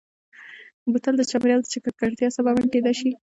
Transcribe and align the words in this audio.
بوتل 0.91 1.13
د 1.17 1.21
چاپېریال 1.29 1.61
د 1.63 1.67
ککړتیا 1.85 2.29
سبب 2.37 2.55
هم 2.59 2.67
کېدای 2.73 2.95
شي. 2.99 3.11